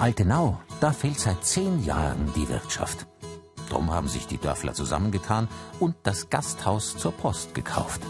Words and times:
Altenau, 0.00 0.58
da 0.80 0.92
fehlt 0.92 1.20
seit 1.20 1.44
zehn 1.44 1.84
Jahren 1.84 2.32
die 2.34 2.48
Wirtschaft. 2.48 3.06
Drum 3.68 3.92
haben 3.92 4.08
sich 4.08 4.26
die 4.26 4.38
Dörfler 4.38 4.72
zusammengetan 4.72 5.46
und 5.78 5.94
das 6.04 6.30
Gasthaus 6.30 6.96
zur 6.96 7.12
Post 7.12 7.54
gekauft. 7.54 8.00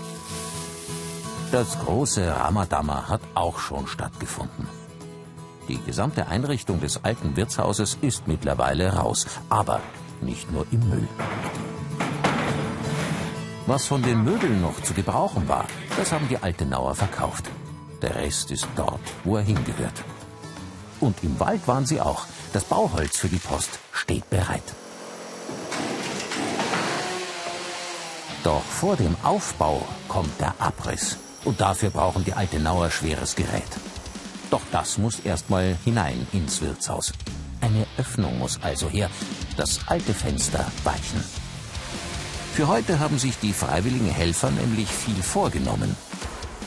Das 1.50 1.80
große 1.80 2.24
Ramadammer 2.28 3.08
hat 3.08 3.22
auch 3.34 3.58
schon 3.58 3.88
stattgefunden. 3.88 4.68
Die 5.66 5.80
gesamte 5.82 6.28
Einrichtung 6.28 6.80
des 6.80 7.04
alten 7.04 7.34
Wirtshauses 7.34 7.98
ist 8.00 8.28
mittlerweile 8.28 8.92
raus, 8.94 9.26
aber 9.48 9.80
nicht 10.20 10.52
nur 10.52 10.66
im 10.70 10.88
Müll. 10.88 11.08
Was 13.66 13.86
von 13.86 14.02
den 14.02 14.22
Möbeln 14.22 14.60
noch 14.60 14.80
zu 14.80 14.94
gebrauchen 14.94 15.48
war, 15.48 15.64
das 15.96 16.12
haben 16.12 16.28
die 16.28 16.38
Altenauer 16.38 16.94
verkauft. 16.94 17.50
Der 18.00 18.14
Rest 18.14 18.52
ist 18.52 18.68
dort, 18.76 19.00
wo 19.24 19.36
er 19.36 19.42
hingehört. 19.42 20.04
Und 21.00 21.22
im 21.22 21.40
Wald 21.40 21.66
waren 21.66 21.86
sie 21.86 22.00
auch. 22.00 22.26
Das 22.52 22.64
Bauholz 22.64 23.16
für 23.16 23.28
die 23.28 23.38
Post 23.38 23.78
steht 23.92 24.28
bereit. 24.30 24.62
Doch 28.44 28.62
vor 28.62 28.96
dem 28.96 29.16
Aufbau 29.22 29.86
kommt 30.08 30.40
der 30.40 30.54
Abriss. 30.58 31.16
Und 31.44 31.60
dafür 31.60 31.90
brauchen 31.90 32.24
die 32.24 32.34
Altenauer 32.34 32.90
schweres 32.90 33.34
Gerät. 33.34 33.62
Doch 34.50 34.62
das 34.72 34.98
muss 34.98 35.20
erstmal 35.20 35.76
hinein 35.84 36.26
ins 36.32 36.60
Wirtshaus. 36.60 37.12
Eine 37.60 37.86
Öffnung 37.98 38.38
muss 38.38 38.58
also 38.62 38.88
her, 38.88 39.10
das 39.56 39.80
alte 39.86 40.12
Fenster 40.12 40.66
weichen. 40.84 41.22
Für 42.54 42.68
heute 42.68 42.98
haben 42.98 43.18
sich 43.18 43.38
die 43.38 43.52
freiwilligen 43.52 44.10
Helfer 44.10 44.50
nämlich 44.50 44.88
viel 44.88 45.22
vorgenommen. 45.22 45.96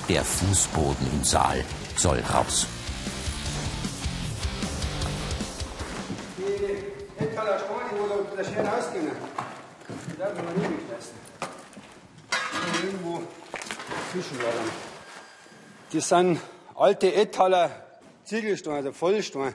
Der 0.10 0.24
Fußboden 0.24 1.08
im 1.12 1.24
Saal 1.24 1.64
soll 1.96 2.20
raus. 2.34 2.68
Die 9.90 10.18
darf 10.18 10.36
man 10.36 10.56
nicht 10.56 10.70
weglassen. 10.70 11.16
Irgendwo 12.84 13.22
zwischenlagern. 14.12 14.72
Das 15.92 16.10
sind 16.10 16.40
alte 16.76 17.14
Ettaler 17.14 17.72
Ziegelsteine, 18.24 18.78
also 18.78 18.92
Vollsteine. 18.94 19.54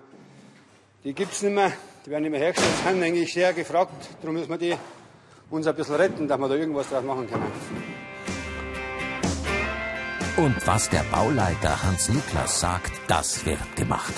Die 1.05 1.15
gibt 1.15 1.33
es 1.33 1.43
nicht 1.43 1.55
mehr, 1.55 1.73
die 2.05 2.11
werden 2.11 2.23
nicht 2.23 2.33
mehr 2.33 2.41
hergestellt, 2.41 2.75
sind 2.85 3.03
eigentlich 3.03 3.33
sehr 3.33 3.53
gefragt. 3.53 4.09
Darum 4.21 4.37
müssen 4.37 4.51
wir 4.51 4.59
die 4.59 4.77
uns 5.51 5.67
ein 5.67 5.75
bisschen 5.75 5.95
retten, 5.95 6.29
dass 6.29 6.39
wir 6.39 6.49
da 6.49 6.55
irgendwas 6.55 6.89
draus 6.91 7.05
machen 7.05 7.29
können. 7.29 7.51
Und 10.37 10.67
was 10.67 10.89
der 10.91 11.03
Bauleiter 11.11 11.83
Hans 11.83 12.09
Niklas 12.11 12.61
sagt, 12.61 12.93
das 13.09 13.45
wird 13.45 13.75
gemacht. 13.75 14.15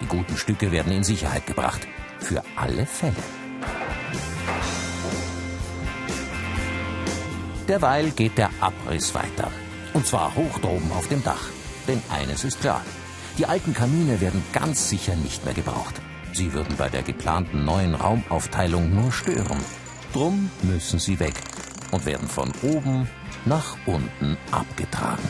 Die 0.00 0.06
guten 0.06 0.36
Stücke 0.36 0.72
werden 0.72 0.92
in 0.92 1.04
Sicherheit 1.04 1.46
gebracht. 1.46 1.86
Für 2.18 2.42
alle 2.56 2.86
Fälle. 2.86 3.41
Derweil 7.72 8.10
geht 8.10 8.36
der 8.36 8.50
Abriss 8.60 9.14
weiter. 9.14 9.50
Und 9.94 10.06
zwar 10.06 10.34
hoch 10.34 10.58
droben 10.58 10.92
auf 10.92 11.08
dem 11.08 11.24
Dach. 11.24 11.48
Denn 11.88 12.02
eines 12.10 12.44
ist 12.44 12.60
klar. 12.60 12.82
Die 13.38 13.46
alten 13.46 13.72
Kamine 13.72 14.20
werden 14.20 14.44
ganz 14.52 14.90
sicher 14.90 15.16
nicht 15.16 15.46
mehr 15.46 15.54
gebraucht. 15.54 15.94
Sie 16.34 16.52
würden 16.52 16.76
bei 16.76 16.90
der 16.90 17.02
geplanten 17.02 17.64
neuen 17.64 17.94
Raumaufteilung 17.94 18.94
nur 18.94 19.10
stören. 19.10 19.56
Drum 20.12 20.50
müssen 20.64 20.98
sie 20.98 21.18
weg 21.18 21.32
und 21.92 22.04
werden 22.04 22.28
von 22.28 22.52
oben 22.60 23.08
nach 23.46 23.78
unten 23.86 24.36
abgetragen. 24.50 25.24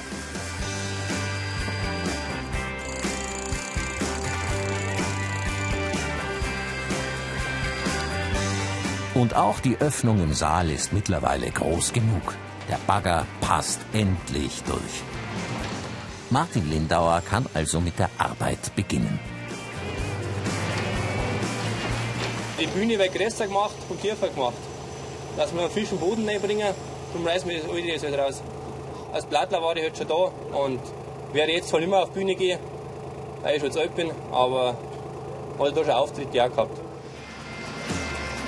Und 9.14 9.36
auch 9.36 9.60
die 9.60 9.76
Öffnung 9.76 10.22
im 10.22 10.32
Saal 10.32 10.70
ist 10.70 10.94
mittlerweile 10.94 11.50
groß 11.50 11.92
genug. 11.92 12.34
Der 12.70 12.78
Bagger 12.86 13.26
passt 13.42 13.80
endlich 13.92 14.62
durch. 14.62 15.02
Martin 16.30 16.70
Lindauer 16.70 17.20
kann 17.28 17.44
also 17.52 17.78
mit 17.78 17.98
der 17.98 18.08
Arbeit 18.16 18.74
beginnen. 18.74 19.20
Die 22.58 22.66
Bühne 22.66 22.98
wird 22.98 23.14
größer 23.14 23.48
gemacht 23.48 23.74
und 23.90 24.00
tiefer 24.00 24.28
gemacht. 24.28 24.54
Dass 25.36 25.52
wir 25.52 25.60
einen 25.60 25.70
frischen 25.70 25.98
Boden 25.98 26.26
reinbringen, 26.26 26.68
darum 27.12 27.26
reißen 27.26 27.50
wir 27.50 27.60
das 27.60 27.68
alte 27.68 27.86
jetzt 27.86 28.04
halt 28.04 28.18
raus. 28.18 28.42
Als 29.12 29.26
Blattler 29.26 29.60
war 29.60 29.76
ich 29.76 29.82
halt 29.82 29.98
schon 29.98 30.08
da 30.08 30.32
und 30.56 30.80
werde 31.34 31.52
jetzt 31.52 31.70
nicht 31.70 31.86
mehr 31.86 32.02
auf 32.02 32.10
die 32.12 32.20
Bühne 32.20 32.34
gehen, 32.34 32.58
weil 33.42 33.56
ich 33.56 33.62
schon 33.62 33.72
zu 33.72 33.80
alt 33.80 33.94
bin, 33.94 34.10
aber 34.30 34.74
habe 35.58 35.72
da 35.72 35.84
schon 35.84 35.92
Auftritte 35.92 36.44
auch 36.44 36.50
gehabt. 36.50 36.91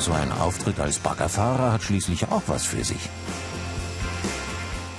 So 0.05 0.13
ein 0.13 0.33
Auftritt 0.33 0.79
als 0.81 0.99
Baggerfahrer 0.99 1.73
hat 1.73 1.83
schließlich 1.83 2.29
auch 2.29 2.43
was 2.47 2.67
für 2.67 2.85
sich. 2.85 3.09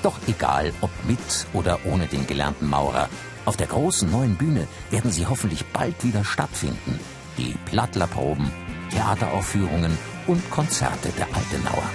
Doch 0.02 0.18
egal, 0.26 0.74
ob 0.82 0.90
mit 1.08 1.20
oder 1.54 1.78
ohne 1.86 2.08
den 2.08 2.26
gelernten 2.26 2.68
Maurer, 2.68 3.08
auf 3.46 3.56
der 3.56 3.68
großen 3.68 4.10
neuen 4.10 4.36
Bühne 4.36 4.68
werden 4.90 5.12
sie 5.12 5.28
hoffentlich 5.28 5.64
bald 5.68 6.04
wieder 6.04 6.24
stattfinden. 6.24 7.00
Die 7.38 7.56
Plattlerproben, 7.66 8.52
Theateraufführungen 8.90 9.96
und 10.26 10.50
Konzerte 10.50 11.10
der 11.10 11.28
Altenauer. 11.36 11.90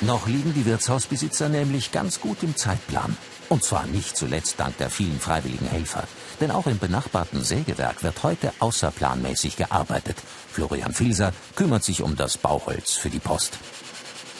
Noch 0.00 0.26
liegen 0.26 0.54
die 0.54 0.64
Wirtshausbesitzer 0.64 1.50
nämlich 1.50 1.92
ganz 1.92 2.18
gut 2.18 2.42
im 2.42 2.56
Zeitplan. 2.56 3.14
Und 3.52 3.62
zwar 3.62 3.84
nicht 3.86 4.16
zuletzt 4.16 4.58
dank 4.58 4.78
der 4.78 4.88
vielen 4.88 5.20
freiwilligen 5.20 5.66
Helfer. 5.66 6.04
Denn 6.40 6.50
auch 6.50 6.66
im 6.66 6.78
benachbarten 6.78 7.44
Sägewerk 7.44 8.02
wird 8.02 8.22
heute 8.22 8.50
außerplanmäßig 8.60 9.58
gearbeitet. 9.58 10.16
Florian 10.50 10.94
Filser 10.94 11.34
kümmert 11.54 11.84
sich 11.84 12.00
um 12.00 12.16
das 12.16 12.38
Bauholz 12.38 12.92
für 12.92 13.10
die 13.10 13.18
Post. 13.18 13.58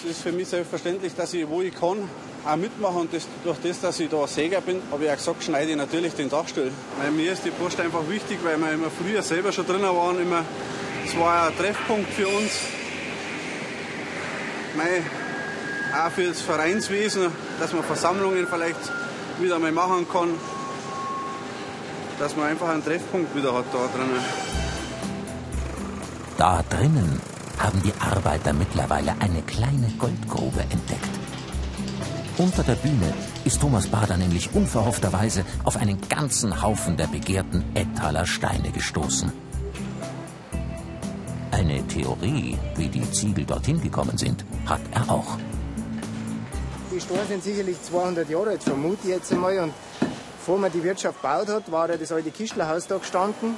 Es 0.03 0.12
ist 0.12 0.23
für 0.23 0.33
mich 0.33 0.49
selbstverständlich, 0.49 1.15
dass 1.15 1.34
ich, 1.34 1.47
wo 1.47 1.61
ich 1.61 1.75
kann, 1.75 2.09
auch 2.47 2.56
mitmache. 2.56 2.95
Und 2.95 3.12
das, 3.12 3.28
durch 3.45 3.59
das, 3.62 3.83
dass 3.83 4.00
ich 4.00 4.09
da 4.09 4.27
Säger 4.27 4.62
bin, 4.62 4.81
habe 4.91 5.05
ich 5.05 5.11
auch 5.11 5.17
gesagt, 5.17 5.44
schneide 5.44 5.73
ich 5.73 5.77
natürlich 5.77 6.15
den 6.15 6.31
Dachstuhl. 6.31 6.73
Weil 6.99 7.11
mir 7.11 7.34
ist 7.34 7.44
die 7.44 7.50
Post 7.50 7.81
einfach 7.81 8.09
wichtig, 8.09 8.39
weil 8.43 8.56
wir 8.56 8.73
immer 8.73 8.89
früher 8.89 9.23
selber 9.23 9.53
schon 9.53 9.67
drinnen 9.67 9.94
waren. 9.94 10.23
Immer, 10.23 10.43
es 11.05 11.15
war 11.19 11.49
ein 11.49 11.59
Treffpunkt 11.59 12.11
für 12.15 12.29
uns. 12.29 12.50
Mei, 14.75 15.03
auch 16.03 16.11
für 16.12 16.29
das 16.29 16.41
Vereinswesen, 16.41 17.27
dass 17.61 17.75
man 17.75 17.84
Versammlungen 17.84 18.47
vielleicht 18.49 19.02
wieder 19.41 19.59
mal 19.59 19.72
machen 19.72 20.06
kann. 20.10 20.28
Dass 22.19 22.37
man 22.37 22.47
einfach 22.47 22.69
einen 22.69 22.84
Treffpunkt 22.84 23.34
wieder 23.34 23.54
hat 23.54 23.65
da 23.72 23.88
drinnen. 23.97 24.20
Da 26.38 26.62
drinnen 26.69 27.20
haben 27.59 27.82
die 27.82 27.93
Arbeiter 28.00 28.53
mittlerweile 28.53 29.15
eine 29.20 29.43
kleine 29.43 29.88
Goldgrube 29.98 30.60
entdeckt. 30.60 31.10
Unter 32.38 32.62
der 32.62 32.75
Bühne 32.75 33.12
ist 33.44 33.60
Thomas 33.60 33.87
Bader 33.87 34.16
nämlich 34.16 34.54
unverhoffterweise 34.54 35.44
auf 35.64 35.76
einen 35.76 36.00
ganzen 36.09 36.62
Haufen 36.62 36.97
der 36.97 37.06
begehrten 37.06 37.64
Ettaler 37.75 38.26
Steine 38.26 38.70
gestoßen. 38.70 39.31
Eine 41.50 41.87
Theorie, 41.87 42.56
wie 42.76 42.88
die 42.88 43.09
Ziegel 43.12 43.44
dorthin 43.44 43.81
gekommen 43.81 44.16
sind, 44.16 44.44
hat 44.66 44.81
er 44.93 45.10
auch. 45.10 45.37
Die 46.93 47.01
Steine 47.01 47.25
sind 47.27 47.43
sicherlich 47.43 47.81
200 47.83 48.29
Jahre 48.29 48.51
alt, 48.51 48.63
vermute 48.63 48.99
ich 49.05 49.09
jetzt 49.09 49.33
einmal. 49.33 49.59
Und 49.61 49.73
bevor 50.39 50.59
man 50.59 50.71
die 50.71 50.85
Wirtschaft 50.85 51.23
gebaut 51.23 51.49
hat, 51.49 51.73
war 51.73 51.89
ja 51.89 51.97
das 51.97 52.13
alte 52.13 52.31
Kistlerhaus 52.31 52.87
da 52.87 52.99
gestanden. 52.99 53.57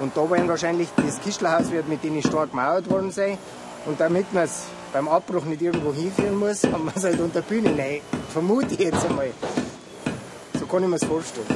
Und 0.00 0.14
da 0.14 0.30
werden 0.30 0.46
wahrscheinlich 0.46 0.88
das 0.96 1.18
Kistlerhaus 1.22 1.70
wird 1.70 1.88
mit 1.88 2.04
denen 2.04 2.22
stark 2.22 2.50
gemauert 2.50 2.90
worden 2.90 3.10
sein. 3.12 3.38
Und 3.86 3.98
damit 3.98 4.30
man 4.34 4.44
es 4.44 4.64
beim 4.92 5.08
Abbruch 5.08 5.46
nicht 5.46 5.62
irgendwo 5.62 5.94
hinführen 5.94 6.36
muss, 6.36 6.64
haben 6.72 6.84
wir 6.84 6.92
es 6.94 7.04
halt 7.04 7.18
unter 7.18 7.40
Bühne 7.40 7.70
rein. 7.70 8.02
Vermute 8.30 8.74
ich 8.74 8.80
jetzt 8.80 9.06
einmal. 9.06 9.30
So 10.58 10.66
kann 10.66 10.82
ich 10.82 10.88
mir 10.90 10.96
es 10.96 11.04
vorstellen. 11.04 11.46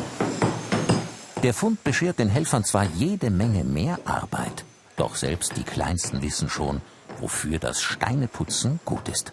Der 1.42 1.52
Fund 1.52 1.84
beschert 1.84 2.18
den 2.18 2.30
Helfern 2.30 2.64
zwar 2.64 2.84
jede 2.84 3.30
Menge 3.30 3.64
mehr 3.64 3.98
Arbeit, 4.06 4.64
doch 4.96 5.16
selbst 5.16 5.58
die 5.58 5.64
Kleinsten 5.64 6.22
wissen 6.22 6.48
schon, 6.48 6.80
wofür 7.18 7.58
das 7.58 7.82
Steineputzen 7.82 8.80
gut 8.86 9.06
ist. 9.08 9.32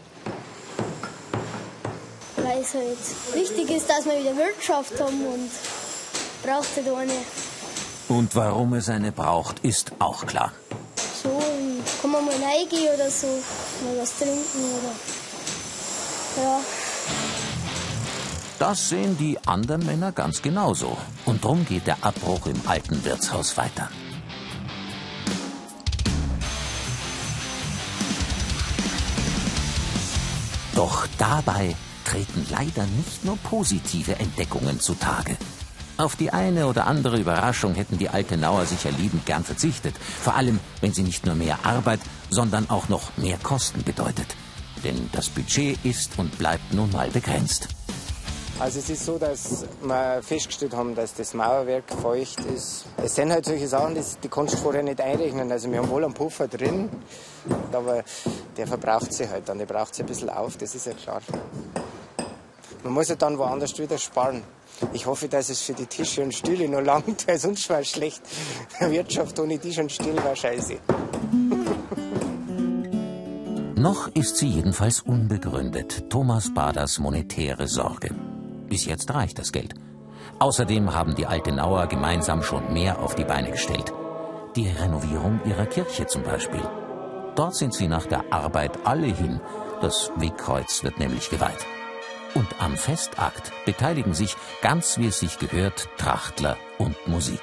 Es 2.67 2.73
halt 2.73 2.97
wichtig 3.33 3.69
ist, 3.69 3.89
dass 3.89 4.03
wir 4.05 4.19
wieder 4.19 4.35
Wirtschaft 4.35 4.99
haben 4.99 5.25
und 5.25 5.49
braucht 6.43 6.67
halt 6.75 6.87
eine. 6.87 7.13
Und 8.09 8.35
warum 8.35 8.73
es 8.73 8.89
eine 8.89 9.13
braucht, 9.13 9.59
ist 9.59 9.93
auch 9.99 10.25
klar. 10.25 10.51
So, 11.23 11.41
kann 12.01 12.11
man 12.11 12.25
mal 12.25 12.33
reingehen 12.33 12.93
oder 12.93 13.09
so, 13.09 13.27
mal 13.27 14.01
was 14.01 14.17
trinken 14.17 14.65
oder. 14.75 16.43
Ja. 16.43 16.59
Das 18.59 18.89
sehen 18.89 19.17
die 19.17 19.37
anderen 19.45 19.85
Männer 19.85 20.11
ganz 20.11 20.41
genauso. 20.41 20.97
Und 21.25 21.45
drum 21.45 21.65
geht 21.65 21.87
der 21.87 22.03
Abbruch 22.03 22.47
im 22.47 22.61
alten 22.65 23.05
Wirtshaus 23.05 23.55
weiter. 23.55 23.89
Doch 30.75 31.07
dabei 31.17 31.75
treten 32.07 32.47
leider 32.49 32.85
nicht 32.85 33.25
nur 33.25 33.37
positive 33.37 34.15
Entdeckungen 34.15 34.79
zutage. 34.79 35.35
Auf 35.97 36.15
die 36.15 36.31
eine 36.31 36.67
oder 36.67 36.87
andere 36.87 37.19
Überraschung 37.19 37.73
hätten 37.75 37.97
die 37.97 38.07
Altenauer 38.07 38.65
sicher 38.65 38.91
liebend 38.91 39.25
gern 39.25 39.43
verzichtet. 39.43 39.95
Vor 39.97 40.35
allem, 40.35 40.59
wenn 40.79 40.93
sie 40.93 41.03
nicht 41.03 41.25
nur 41.25 41.35
mehr 41.35 41.59
Arbeit, 41.63 41.99
sondern 42.29 42.69
auch 42.69 42.87
noch 42.87 43.17
mehr 43.17 43.37
Kosten 43.37 43.83
bedeutet. 43.83 44.35
Denn 44.85 45.09
das 45.11 45.27
Budget 45.27 45.83
ist 45.83 46.17
und 46.17 46.37
bleibt 46.37 46.71
nun 46.73 46.91
mal 46.91 47.09
begrenzt. 47.09 47.67
Also 48.59 48.79
es 48.79 48.89
ist 48.89 49.05
so, 49.05 49.17
dass 49.17 49.65
wir 49.83 50.21
festgestellt 50.23 50.75
haben, 50.75 50.95
dass 50.95 51.13
das 51.13 51.33
Mauerwerk 51.33 51.83
feucht 52.01 52.39
ist. 52.55 52.85
Es 53.03 53.15
sind 53.15 53.31
halt 53.31 53.45
solche 53.45 53.67
Sachen, 53.67 53.95
die, 53.95 54.01
die 54.23 54.29
kannst 54.29 54.53
du 54.53 54.57
vorher 54.57 54.81
nicht 54.81 55.01
einrechnen. 55.01 55.51
Also 55.51 55.69
wir 55.71 55.79
haben 55.79 55.89
wohl 55.89 56.05
einen 56.05 56.13
Puffer 56.13 56.47
drin, 56.47 56.89
aber 57.71 58.03
der 58.55 58.65
verbraucht 58.65 59.11
sich 59.13 59.29
halt 59.29 59.49
dann. 59.49 59.57
Der 59.57 59.65
braucht 59.65 59.93
sich 59.93 60.05
ein 60.05 60.07
bisschen 60.07 60.29
auf, 60.29 60.57
das 60.57 60.73
ist 60.73 60.85
ja 60.85 60.93
klar. 60.93 61.21
Man 62.83 62.93
muss 62.93 63.09
ja 63.09 63.15
dann 63.15 63.37
woanders 63.37 63.77
wieder 63.79 63.97
sparen. 63.97 64.43
Ich 64.93 65.05
hoffe, 65.05 65.27
dass 65.27 65.49
es 65.49 65.61
für 65.61 65.73
die 65.73 65.87
Tische 65.87 66.21
und 66.23 66.33
Stühle 66.33 66.69
noch 66.69 66.81
langt, 66.81 67.27
weil 67.27 67.39
sonst 67.39 67.69
war 67.69 67.79
es 67.79 67.89
schlecht. 67.89 68.21
Wirtschaft 68.79 69.39
ohne 69.39 69.57
Tisch 69.59 69.77
und 69.79 69.91
Stuhl 69.91 70.15
war 70.23 70.35
scheiße. 70.35 70.77
Noch 73.75 74.07
ist 74.09 74.37
sie 74.37 74.47
jedenfalls 74.47 75.01
unbegründet, 75.01 76.09
Thomas 76.09 76.53
Baders 76.53 76.99
monetäre 76.99 77.67
Sorge. 77.67 78.09
Bis 78.67 78.85
jetzt 78.85 79.13
reicht 79.13 79.39
das 79.39 79.51
Geld. 79.51 79.75
Außerdem 80.39 80.93
haben 80.93 81.15
die 81.15 81.25
Altenauer 81.25 81.87
gemeinsam 81.87 82.43
schon 82.43 82.73
mehr 82.73 82.99
auf 82.99 83.15
die 83.15 83.23
Beine 83.23 83.51
gestellt. 83.51 83.93
Die 84.55 84.67
Renovierung 84.67 85.39
ihrer 85.45 85.65
Kirche 85.65 86.05
zum 86.07 86.23
Beispiel. 86.23 86.63
Dort 87.35 87.55
sind 87.55 87.73
sie 87.73 87.87
nach 87.87 88.07
der 88.07 88.33
Arbeit 88.33 88.79
alle 88.83 89.07
hin. 89.07 89.39
Das 89.81 90.11
Wegkreuz 90.17 90.83
wird 90.83 90.99
nämlich 90.99 91.29
geweiht. 91.29 91.65
Und 92.37 92.61
am 92.61 92.77
Festakt 92.77 93.51
beteiligen 93.65 94.13
sich, 94.13 94.35
ganz 94.61 94.99
wie 94.99 95.07
es 95.07 95.19
sich 95.19 95.39
gehört, 95.39 95.89
Trachtler 95.97 96.55
und 96.77 96.95
Musik. 97.07 97.41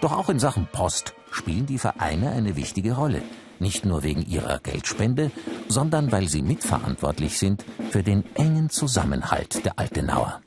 Doch 0.00 0.12
auch 0.12 0.30
in 0.30 0.38
Sachen 0.38 0.66
Post 0.72 1.12
spielen 1.30 1.66
die 1.66 1.76
Vereine 1.76 2.30
eine 2.30 2.56
wichtige 2.56 2.94
Rolle. 2.94 3.20
Nicht 3.58 3.84
nur 3.84 4.02
wegen 4.02 4.22
ihrer 4.22 4.58
Geldspende, 4.60 5.30
sondern 5.68 6.10
weil 6.12 6.28
sie 6.28 6.40
mitverantwortlich 6.40 7.38
sind 7.38 7.62
für 7.90 8.02
den 8.02 8.24
engen 8.36 8.70
Zusammenhalt 8.70 9.66
der 9.66 9.78
Altenauer. 9.78 10.40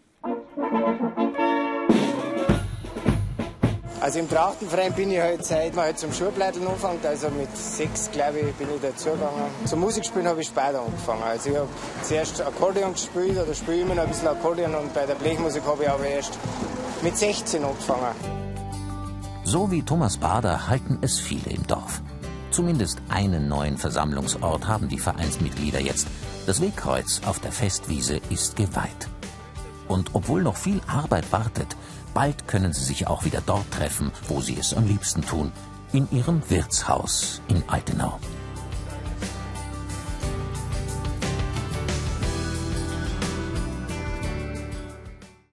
Also 4.03 4.19
im 4.19 4.27
Trachtenverein 4.27 4.91
bin 4.91 5.11
ich 5.11 5.19
halt 5.21 5.45
seit 5.45 5.75
man 5.75 5.85
halt 5.85 5.97
zum 5.97 6.11
Schulbleitel 6.11 6.67
anfängt, 6.67 7.05
also 7.05 7.29
mit 7.29 7.55
sechs, 7.55 8.11
glaube 8.11 8.39
ich, 8.39 8.53
bin 8.55 8.67
ich 8.75 8.81
dazugegangen. 8.81 9.45
Zum 9.63 9.79
Musikspielen 9.79 10.27
habe 10.27 10.41
ich 10.41 10.47
später 10.47 10.81
angefangen. 10.81 11.23
Also 11.23 11.51
ich 11.51 11.55
habe 11.55 11.69
zuerst 12.01 12.41
Akkordeon 12.41 12.91
gespielt 12.91 13.37
oder 13.37 13.53
spiele 13.53 13.79
immer 13.83 13.95
noch 13.95 14.03
ein 14.03 14.09
bisschen 14.09 14.27
Akkordeon 14.27 14.75
und 14.75 14.93
bei 14.93 15.05
der 15.05 15.15
Blechmusik 15.15 15.63
habe 15.65 15.83
ich 15.83 15.89
aber 15.89 16.05
erst 16.05 16.37
mit 17.01 17.17
16 17.17 17.63
angefangen. 17.63 18.13
So 19.45 19.71
wie 19.71 19.83
Thomas 19.83 20.17
Bader 20.17 20.67
halten 20.67 20.97
es 20.99 21.21
viele 21.21 21.51
im 21.51 21.65
Dorf. 21.65 22.01
Zumindest 22.51 23.01
einen 23.07 23.47
neuen 23.47 23.77
Versammlungsort 23.77 24.67
haben 24.67 24.89
die 24.89 24.99
Vereinsmitglieder 24.99 25.79
jetzt. 25.79 26.09
Das 26.45 26.59
Wegkreuz 26.59 27.21
auf 27.25 27.39
der 27.39 27.53
Festwiese 27.53 28.19
ist 28.29 28.57
geweiht. 28.57 29.07
Und 29.87 30.09
obwohl 30.11 30.43
noch 30.43 30.57
viel 30.57 30.81
Arbeit 30.87 31.31
wartet, 31.31 31.77
bald 32.13 32.47
können 32.47 32.73
sie 32.73 32.83
sich 32.83 33.07
auch 33.07 33.25
wieder 33.25 33.41
dort 33.45 33.69
treffen, 33.71 34.11
wo 34.27 34.41
sie 34.41 34.57
es 34.57 34.73
am 34.73 34.87
liebsten 34.87 35.21
tun, 35.21 35.51
in 35.91 36.07
ihrem 36.11 36.41
Wirtshaus 36.49 37.41
in 37.47 37.63
Altenau. 37.67 38.19